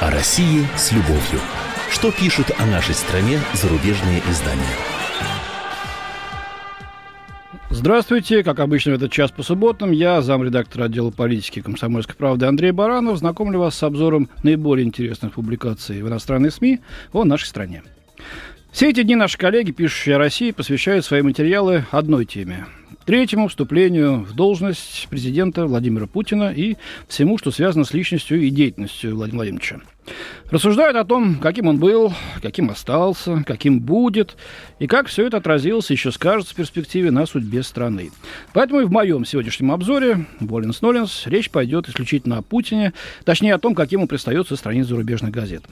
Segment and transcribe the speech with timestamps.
[0.00, 1.38] О России с любовью.
[1.90, 4.62] Что пишут о нашей стране зарубежные издания?
[7.68, 8.42] Здравствуйте.
[8.42, 13.18] Как обычно в этот час по субботам, я, замредактор отдела политики комсомольской правды Андрей Баранов,
[13.18, 16.80] знакомлю вас с обзором наиболее интересных публикаций в иностранных СМИ
[17.12, 17.82] о нашей стране.
[18.72, 22.64] Все эти дни наши коллеги, пишущие о России, посвящают свои материалы одной теме
[23.04, 26.76] третьему вступлению в должность президента Владимира Путина и
[27.08, 29.80] всему, что связано с личностью и деятельностью Владимира Владимировича.
[30.50, 34.36] Рассуждают о том, каким он был, каким остался, каким будет,
[34.78, 38.10] и как все это отразилось еще скажется в перспективе на судьбе страны.
[38.52, 42.92] Поэтому и в моем сегодняшнем обзоре «Воленс-Ноленс» речь пойдет исключительно о Путине,
[43.24, 45.64] точнее о том, каким он предстает со страниц зарубежных газет.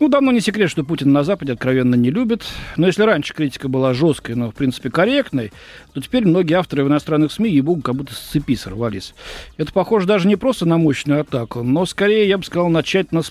[0.00, 2.44] Ну, давно не секрет, что Путин на Западе откровенно не любит.
[2.76, 5.52] Но если раньше критика была жесткой, но, в принципе, корректной,
[5.92, 9.14] то теперь многие авторы в иностранных СМИ, ей-богу, как будто с цепи сорвались.
[9.56, 13.22] Это похоже даже не просто на мощную атаку, но скорее, я бы сказал, на тщательно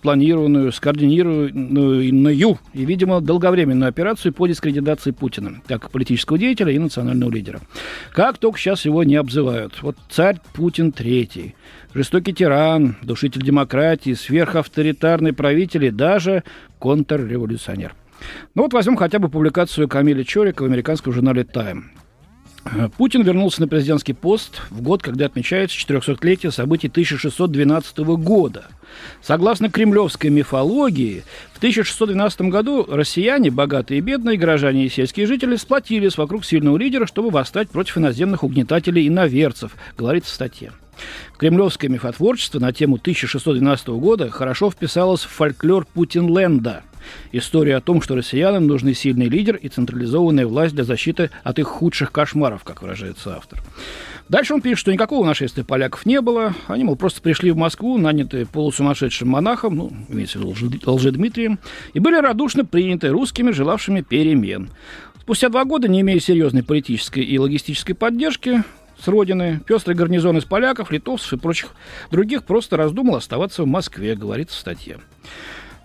[0.71, 7.61] скоординированную и, видимо, долговременную операцию по дискредитации Путина, как политического деятеля и национального лидера.
[8.11, 9.81] Как только сейчас его не обзывают.
[9.81, 11.55] Вот царь Путин третий
[11.93, 16.43] жестокий тиран, душитель демократии, сверхавторитарный правитель и даже
[16.79, 17.93] контрреволюционер.
[18.55, 21.91] Ну вот возьмем хотя бы публикацию Камиля Чорика в американском журнале «Тайм».
[22.97, 28.65] Путин вернулся на президентский пост в год, когда отмечается 400-летие событий 1612 года.
[29.21, 36.17] Согласно кремлевской мифологии, в 1612 году россияне, богатые и бедные, горожане и сельские жители сплотились
[36.17, 40.71] вокруг сильного лидера, чтобы восстать против иноземных угнетателей и наверцев, говорится в статье.
[41.37, 46.83] Кремлевское мифотворчество на тему 1612 года хорошо вписалось в фольклор Путинленда.
[47.31, 51.67] История о том, что россиянам нужны сильный лидер и централизованная власть для защиты от их
[51.67, 53.61] худших кошмаров, как выражается автор.
[54.29, 56.55] Дальше он пишет, что никакого нашествия поляков не было.
[56.67, 61.59] Они, мол, просто пришли в Москву, нанятые полусумасшедшим монахом, ну, имеется в виду Лжедмитрием,
[61.93, 64.69] и были радушно приняты русскими, желавшими перемен.
[65.19, 68.63] Спустя два года, не имея серьезной политической и логистической поддержки,
[68.99, 71.71] с родины, пестрый гарнизон из поляков, литовцев и прочих
[72.11, 74.99] других просто раздумал оставаться в Москве, говорится в статье.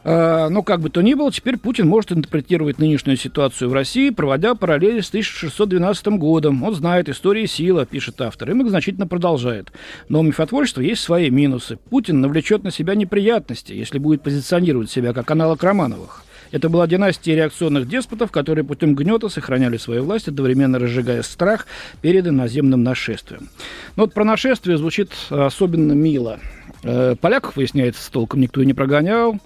[0.05, 4.11] А, но как бы то ни было, теперь Путин может интерпретировать нынешнюю ситуацию в России,
[4.11, 6.63] проводя параллели с 1612 годом.
[6.63, 9.73] Он знает истории сила, пишет автор, и многозначительно продолжает.
[10.09, 11.79] Но у мифотворчества есть свои минусы.
[11.91, 16.25] Путин навлечет на себя неприятности, если будет позиционировать себя как аналог Романовых.
[16.51, 21.67] Это была династия реакционных деспотов, которые путем гнета сохраняли свою власть, одновременно разжигая страх
[22.01, 23.51] перед иноземным нашествием.
[23.97, 26.39] Но вот про нашествие звучит особенно мило.
[26.85, 29.39] Э, поляков, выясняется, толком никто и не прогонял.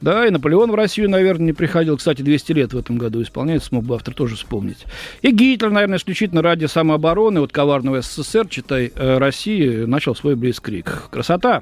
[0.00, 1.96] Да, и Наполеон в Россию, наверное, не приходил.
[1.96, 4.86] Кстати, 200 лет в этом году исполняется, мог бы автор тоже вспомнить.
[5.20, 11.08] И Гитлер, наверное, исключительно ради самообороны от коварного СССР, читай, э, России, начал свой близкрик.
[11.10, 11.60] Красота!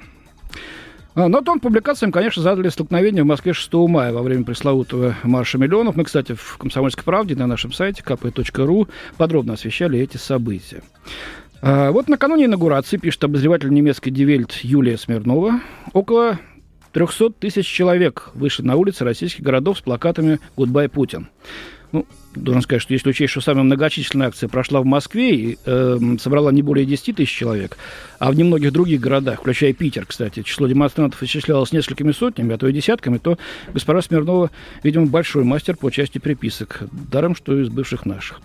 [1.19, 5.59] А, но тон публикациям, конечно, задали столкновение в Москве 6 мая во время пресловутого марша
[5.59, 5.97] миллионов.
[5.97, 10.83] Мы, кстати, в «Комсомольской правде» на нашем сайте kp.ru подробно освещали эти события.
[11.61, 15.61] А, вот накануне инаугурации, пишет обозреватель немецкой Die Welt Юлия Смирнова,
[15.93, 16.39] около
[16.99, 21.29] 300 тысяч человек вышли на улицы российских городов с плакатами «Goodbye, Путин».
[21.93, 25.99] Ну, должен сказать, что если учесть, что самая многочисленная акция прошла в Москве и э,
[26.21, 27.79] собрала не более 10 тысяч человек,
[28.19, 32.67] а в немногих других городах, включая Питер, кстати, число демонстрантов исчислялось несколькими сотнями, а то
[32.67, 33.39] и десятками, то
[33.73, 34.51] госпожа Смирнова,
[34.83, 38.41] видимо, большой мастер по части приписок, даром, что из бывших наших.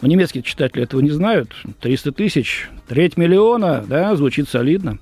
[0.00, 1.50] Но немецкие читатели этого не знают.
[1.82, 4.98] 300 тысяч, треть миллиона, да, звучит солидно.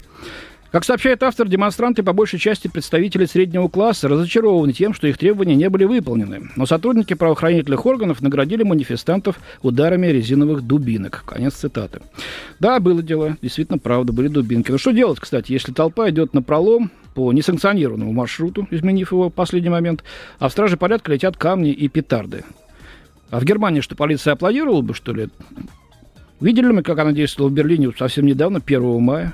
[0.73, 5.55] Как сообщает автор, демонстранты по большей части представители среднего класса разочарованы тем, что их требования
[5.55, 6.51] не были выполнены.
[6.57, 11.25] Но сотрудники правоохранительных органов наградили манифестантов ударами резиновых дубинок.
[11.27, 12.01] Конец цитаты.
[12.59, 13.37] Да, было дело.
[13.41, 14.71] Действительно, правда, были дубинки.
[14.71, 19.33] Но что делать, кстати, если толпа идет на пролом по несанкционированному маршруту, изменив его в
[19.33, 20.03] последний момент,
[20.39, 22.45] а в страже порядка летят камни и петарды?
[23.31, 25.29] А в Германии что, полиция аплодировала бы, что ли?
[26.41, 29.33] Видели мы, как она действовала в Берлине совсем недавно, 1 мая?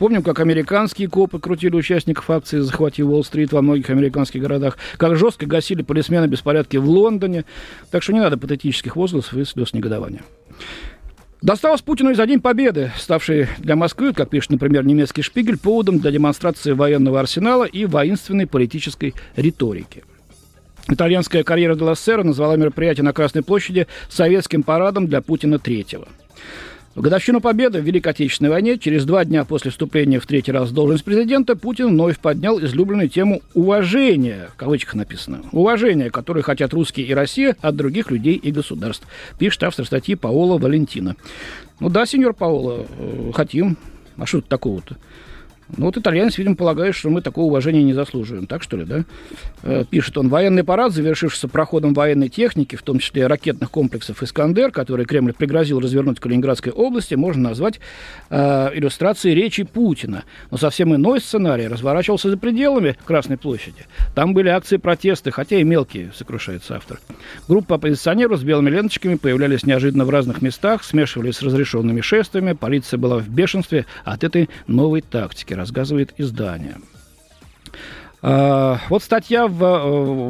[0.00, 5.44] Помним, как американские копы крутили участников акции «Захвати Уолл-стрит» во многих американских городах, как жестко
[5.44, 7.44] гасили полисмены беспорядки в Лондоне.
[7.90, 10.22] Так что не надо патетических возгласов и слез негодования.
[11.42, 15.98] Досталось Путину и за День Победы, ставший для Москвы, как пишет, например, немецкий шпигель, поводом
[15.98, 20.04] для демонстрации военного арсенала и воинственной политической риторики.
[20.88, 26.08] Итальянская карьера де Лассера назвала мероприятие на Красной площади советским парадом для Путина третьего.
[26.96, 30.70] В годовщину победы в Великой Отечественной войне, через два дня после вступления в третий раз
[30.70, 36.74] в должность президента, Путин вновь поднял излюбленную тему уважения, в кавычках написано, уважения, которое хотят
[36.74, 39.06] русские и Россия от других людей и государств,
[39.38, 41.14] пишет автор статьи Паола Валентина.
[41.78, 43.76] Ну да, сеньор Паола, э, хотим.
[44.16, 44.96] А что тут такого-то?
[45.76, 48.46] Ну, вот итальянец, видимо, полагает, что мы такого уважения не заслуживаем.
[48.46, 49.04] Так что ли, да?
[49.62, 54.70] Э, пишет он, военный парад, завершившийся проходом военной техники, в том числе ракетных комплексов «Искандер»,
[54.70, 57.80] которые Кремль пригрозил развернуть в Калининградской области, можно назвать
[58.30, 60.24] э, иллюстрацией речи Путина.
[60.50, 63.86] Но совсем иной сценарий разворачивался за пределами Красной площади.
[64.14, 67.00] Там были акции протеста, хотя и мелкие, сокрушается автор.
[67.48, 72.98] Группа оппозиционеров с белыми ленточками появлялись неожиданно в разных местах, смешивались с разрешенными шествиями, полиция
[72.98, 76.76] была в бешенстве от этой новой тактики рассказывает издание.
[78.22, 79.58] А, вот статья в,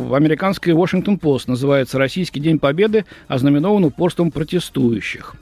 [0.09, 5.35] в американской Washington Post называется «Российский день Победы ознаменован упорством протестующих».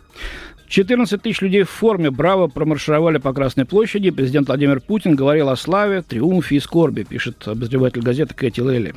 [0.69, 4.11] 14 тысяч людей в форме браво промаршировали по Красной площади.
[4.11, 8.95] Президент Владимир Путин говорил о славе, триумфе и скорби, пишет обозреватель газеты Кэти Лелли.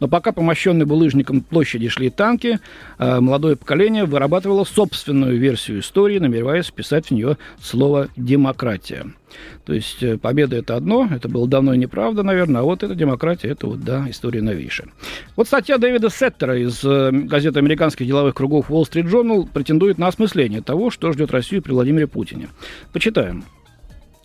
[0.00, 2.58] Но пока по мощенной булыжником площади шли танки,
[2.98, 9.06] э, молодое поколение вырабатывало собственную версию истории, намереваясь вписать в нее слово «демократия».
[9.64, 12.94] То есть э, победа это одно, это было давно и неправда, наверное, а вот эта
[12.94, 14.88] демократия, это вот, да, история новейшая.
[15.36, 20.08] Вот статья Дэвида Сеттера из э, газеты американских деловых кругов Wall Street Journal претендует на
[20.08, 22.48] осмысление того, что ждет Россию при Владимире Путине.
[22.92, 23.44] Почитаем.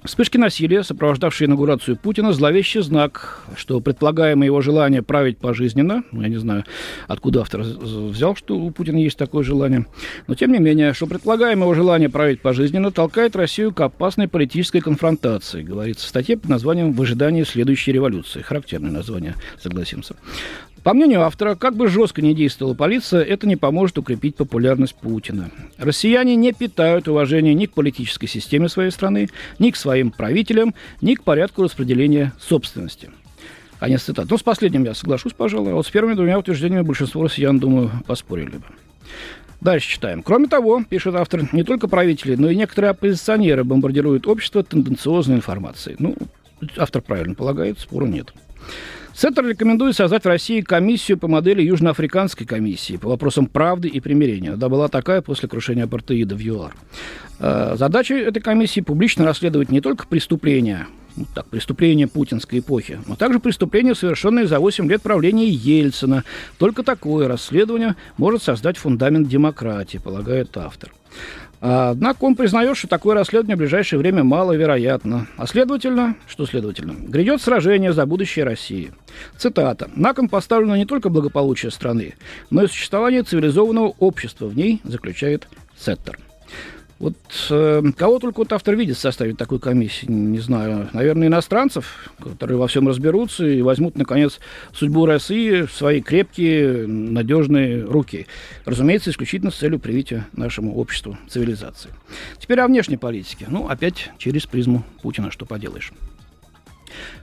[0.06, 6.30] Вспышки насилия, сопровождавшие инаугурацию Путина, зловещий знак, что предполагаемое его желание править пожизненно, ну, я
[6.30, 6.64] не знаю,
[7.08, 9.88] откуда автор взял, что у Путина есть такое желание,
[10.28, 14.80] но тем не менее, что предполагаемое его желание править пожизненно толкает Россию к опасной политической
[14.80, 18.42] конфронтации, говорится в статье под названием «В ожидании следующей революции».
[18.42, 20.16] Характерное название, согласимся.
[20.84, 25.52] По мнению автора, как бы жестко не действовала полиция, это не поможет укрепить популярность Путина.
[25.78, 29.30] Россияне не питают уважения ни к политической системе своей страны,
[29.60, 33.10] ни к своим правителям, ни к порядку распределения собственности.
[33.80, 34.28] Конец цитат.
[34.30, 37.92] Ну, с последним я соглашусь, пожалуй, а вот с первыми двумя утверждениями большинство россиян, думаю,
[38.06, 38.64] поспорили бы.
[39.62, 40.24] Дальше читаем.
[40.24, 45.98] Кроме того, пишет автор, не только правители, но и некоторые оппозиционеры бомбардируют общество тенденциозной информацией.
[46.00, 46.16] Ну,
[46.78, 48.34] автор правильно полагает, спору нет.
[49.14, 54.56] Центр рекомендует создать в России комиссию по модели Южноафриканской комиссии по вопросам правды и примирения.
[54.56, 56.74] Да, была такая после крушения апартеида в ЮАР.
[57.40, 60.88] Э, задача этой комиссии публично расследовать не только преступления,
[61.20, 66.24] ну, так, преступления путинской эпохи, но также преступления, совершенные за 8 лет правления Ельцина.
[66.58, 70.94] Только такое расследование может создать фундамент демократии, полагает автор.
[71.60, 75.28] Однако он признает, что такое расследование в ближайшее время маловероятно.
[75.36, 78.94] А следовательно, что следовательно, грядет сражение за будущее России.
[79.38, 79.90] Цитата.
[79.94, 82.14] «На кон поставлено не только благополучие страны,
[82.50, 86.18] но и существование цивилизованного общества в ней», заключает Сеттер.
[87.00, 87.16] Вот
[87.50, 90.90] э, кого только вот автор видит в составе такой комиссии, не знаю.
[90.92, 94.40] Наверное, иностранцев, которые во всем разберутся и возьмут, наконец,
[94.74, 98.28] судьбу России в свои крепкие, надежные руки.
[98.66, 101.92] Разумеется, исключительно с целью привития нашему обществу цивилизации.
[102.38, 103.46] Теперь о внешней политике.
[103.48, 105.94] Ну, опять через призму Путина, что поделаешь.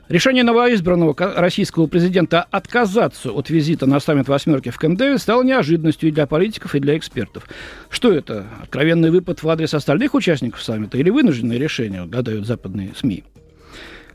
[0.08, 6.08] Решение новоизбранного российского президента отказаться от визита на саммит «восьмерки» в Кэмп Дэвид стало неожиданностью
[6.08, 7.48] и для политиков, и для экспертов.
[7.90, 8.46] Что это?
[8.62, 13.24] Откровенный выпад в адрес остальных участников саммита или вынужденное решение, гадают западные СМИ?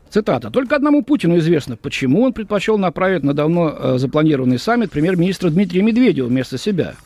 [0.08, 0.50] Цитата.
[0.50, 5.82] «Только одному Путину известно, почему он предпочел направить на давно э, запланированный саммит премьер-министра Дмитрия
[5.82, 6.96] Медведева вместо себя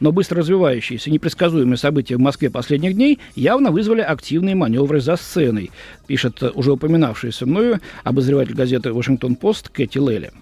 [0.00, 5.70] но быстро развивающиеся непредсказуемые события в Москве последних дней явно вызвали активные маневры за сценой,
[6.06, 10.32] пишет уже упоминавшийся мною обозреватель газеты «Вашингтон-Пост» Кэти Лелли.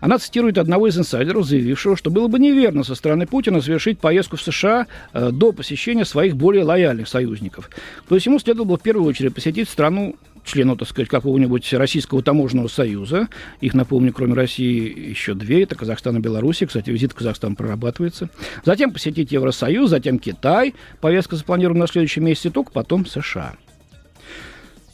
[0.00, 4.36] Она цитирует одного из инсайдеров, заявившего, что было бы неверно со стороны Путина совершить поездку
[4.36, 7.70] в США э, до посещения своих более лояльных союзников.
[8.08, 12.68] То есть ему следовало в первую очередь посетить страну членов, так сказать, какого-нибудь Российского таможенного
[12.68, 13.28] союза.
[13.60, 15.62] Их, напомню, кроме России еще две.
[15.62, 16.62] Это Казахстан и Беларусь.
[16.66, 18.28] Кстати, визит в Казахстан прорабатывается.
[18.64, 20.74] Затем посетить Евросоюз, затем Китай.
[21.00, 23.54] Повестка запланирована на следующий месяц, и только потом США.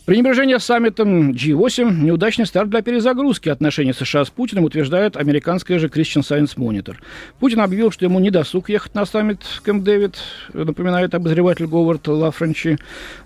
[0.08, 6.22] Пренебрежение саммитом G8– неудачный старт для перезагрузки отношений США с Путиным, утверждает американская же Christian
[6.22, 6.96] Science Monitor.
[7.38, 10.16] Путин объявил, что ему не досуг ехать на саммит Кэмп Дэвид,
[10.54, 12.78] напоминает обозреватель Говард Лафренчи.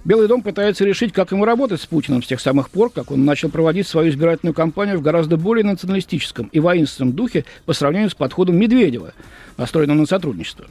[0.04, 3.24] Белый дом пытается решить, как ему работать с Путиным с тех самых пор, как он
[3.24, 8.16] начал проводить свою избирательную кампанию в гораздо более националистическом и воинственном духе по сравнению с
[8.16, 9.12] подходом Медведева,
[9.56, 10.64] настроенным на сотрудничество.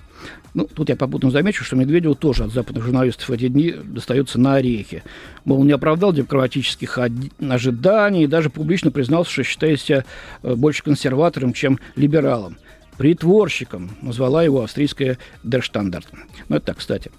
[0.53, 4.39] Ну, тут я попутно замечу, что Медведеву тоже от западных журналистов в эти дни достается
[4.39, 5.03] на орехи.
[5.45, 6.97] Мол, не оправдал демократических
[7.39, 10.05] ожиданий и даже публично признался, что считает себя
[10.41, 12.57] э, больше консерватором, чем либералом.
[12.97, 16.07] Притворщиком назвала его австрийская Дерштандарт.
[16.49, 17.11] Ну, это так, кстати.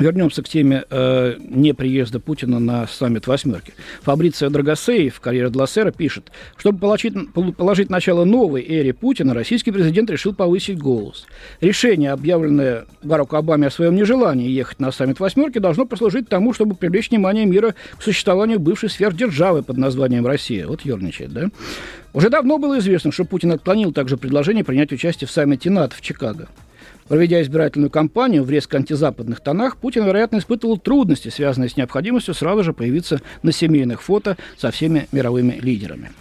[0.00, 3.74] Вернемся к теме э, неприезда Путина на саммит «восьмерки».
[4.02, 7.14] Фабриция Драгосеев, карьера Длассера, пишет, чтобы положить,
[7.56, 11.26] положить начало новой эре Путина, российский президент решил повысить голос.
[11.60, 16.74] Решение, объявленное Бараку Обаме о своем нежелании ехать на саммит «восьмерки», должно послужить тому, чтобы
[16.74, 20.66] привлечь внимание мира к существованию бывшей сверхдержавы под названием Россия.
[20.66, 21.48] Вот ерничает, да?
[22.12, 26.00] Уже давно было известно, что Путин отклонил также предложение принять участие в саммите НАТО в
[26.00, 26.48] Чикаго.
[27.10, 32.62] Проведя избирательную кампанию в резко антизападных тонах, Путин, вероятно, испытывал трудности, связанные с необходимостью сразу
[32.62, 36.12] же появиться на семейных фото со всеми мировыми лидерами.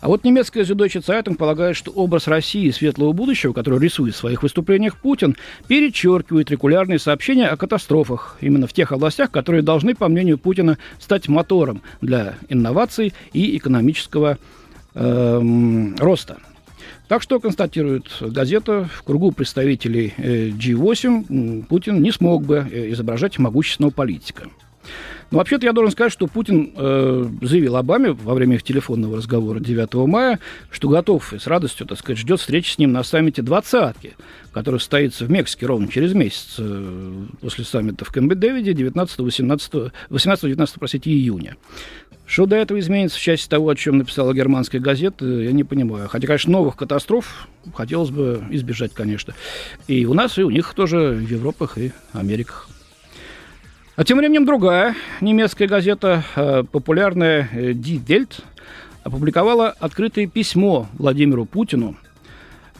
[0.00, 4.42] А вот немецкая Süddeutsche Zeitung полагает, что образ России светлого будущего, который рисует в своих
[4.42, 5.36] выступлениях Путин,
[5.68, 11.28] перечеркивает регулярные сообщения о катастрофах именно в тех областях, которые должны, по мнению Путина, стать
[11.28, 14.38] мотором для инноваций и экономического
[14.94, 16.38] эм, роста.
[17.08, 23.38] Так что, констатирует газета, в кругу представителей э, G8 Путин не смог бы э, изображать
[23.38, 24.48] могущественного политика.
[25.32, 29.60] Но вообще-то я должен сказать, что Путин э, заявил Обаме во время их телефонного разговора
[29.60, 30.38] 9 мая,
[30.70, 34.12] что готов и с радостью, так сказать, ждет встречи с ним на саммите «двадцатки»,
[34.52, 41.10] который состоится в Мексике ровно через месяц э, после саммита в Кэмпе-Дэвиде 19-18, 18-19, простите,
[41.10, 41.56] июня.
[42.26, 46.08] Что до этого изменится в части того, о чем написала германская газета, я не понимаю.
[46.08, 49.34] Хотя, конечно, новых катастроф хотелось бы избежать, конечно.
[49.88, 52.68] И у нас, и у них тоже в Европах и Америках.
[53.94, 58.40] А тем временем другая немецкая газета, э, популярная э, Die Welt,
[59.04, 61.96] опубликовала открытое письмо Владимиру Путину,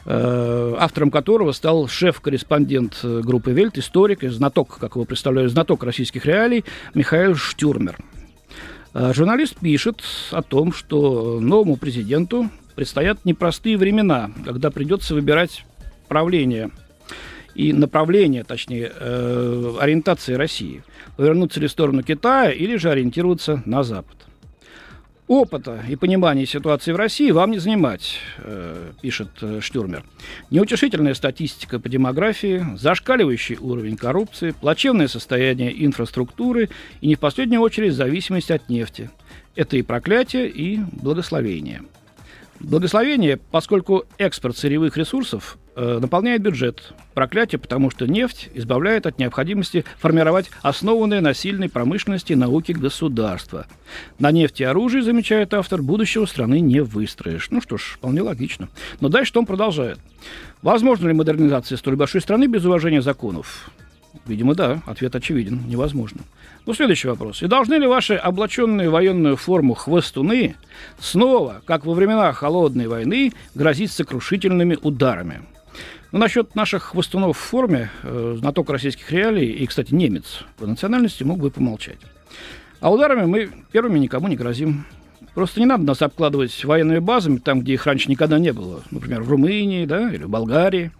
[0.05, 6.25] э, автором которого стал шеф-корреспондент группы Вельт, историк и знаток, как его представляю, знаток российских
[6.25, 6.65] реалий
[6.95, 7.97] Михаил Штюрмер–
[8.95, 15.65] журналист пишет о том, что новому президенту предстоят непростые времена, когда придется выбирать
[16.07, 16.69] правление
[17.55, 18.87] и направление, точнее,
[19.79, 20.83] ориентации России.
[21.15, 24.17] Повернуться ли в сторону Китая или же ориентироваться на Запад.
[25.27, 30.03] Опыта и понимания ситуации в России вам не занимать, э, пишет э, Штюрмер.
[30.49, 37.93] Неутешительная статистика по демографии, зашкаливающий уровень коррупции, плачевное состояние инфраструктуры и, не в последнюю очередь,
[37.93, 39.09] зависимость от нефти.
[39.55, 41.83] Это и проклятие, и благословение.
[42.63, 46.93] Благословение, поскольку экспорт сырьевых ресурсов э, наполняет бюджет.
[47.13, 53.67] Проклятие, потому что нефть избавляет от необходимости формировать основанное на сильной промышленности науки государства.
[54.17, 57.49] На нефти и оружии, замечает автор, будущего страны не выстроишь.
[57.51, 58.69] Ну что ж, вполне логично.
[59.01, 59.99] Но дальше он продолжает.
[60.61, 63.69] Возможно ли модернизация столь большой страны без уважения законов?
[64.25, 64.81] Видимо, да.
[64.85, 65.63] Ответ очевиден.
[65.67, 66.21] Невозможно.
[66.65, 67.43] Ну, следующий вопрос.
[67.43, 70.55] И должны ли ваши облаченные военную форму хвостуны
[70.97, 75.41] снова, как во времена Холодной войны, грозить сокрушительными ударами?
[76.13, 81.23] Ну, насчет наших хвостунов в форме, э, знаток российских реалий и, кстати, немец по национальности
[81.23, 81.99] мог бы помолчать.
[82.79, 84.85] А ударами мы первыми никому не грозим.
[85.33, 88.83] Просто не надо нас обкладывать военными базами там, где их раньше никогда не было.
[88.91, 90.91] Например, в Румынии да, или в Болгарии.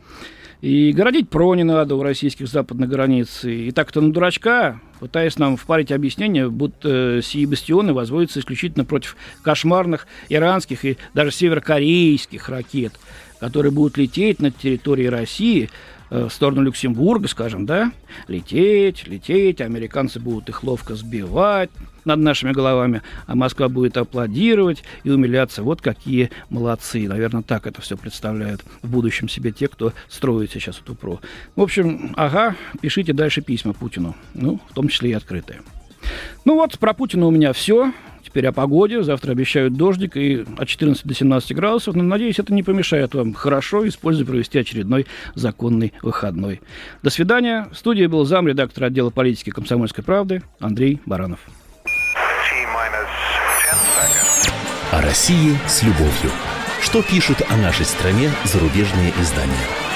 [0.63, 3.43] И городить ПРО не надо у российских западных границ.
[3.43, 10.07] И так-то на дурачка, пытаясь нам впарить объяснение, будто сии бастионы возводятся исключительно против кошмарных
[10.29, 12.93] иранских и даже северокорейских ракет,
[13.41, 15.69] которые будут лететь над территорией России–
[16.02, 17.91] Э, в сторону Люксембурга, скажем, да,
[18.27, 21.71] лететь, лететь, американцы будут их ловко сбивать
[22.05, 25.63] над нашими головами, а Москва будет аплодировать и умиляться.
[25.63, 27.07] Вот какие молодцы.
[27.07, 31.19] Наверное, так это все представляют в будущем себе те, кто строит сейчас эту ПРО.
[31.55, 35.61] В общем, ага, пишите дальше письма Путину, ну, в том числе и открытые.
[36.45, 37.91] Ну вот, про Путина у меня все.
[38.23, 39.03] Теперь о погоде.
[39.03, 41.95] Завтра обещают дождик и от 14 до 17 градусов.
[41.95, 46.61] Но, надеюсь, это не помешает вам хорошо используя провести очередной законный выходной.
[47.01, 47.67] До свидания.
[47.71, 51.39] В студии был зам редактора отдела политики комсомольской правды Андрей Баранов.
[54.91, 56.31] О России с любовью.
[56.81, 59.92] Что пишут о нашей стране зарубежные издания?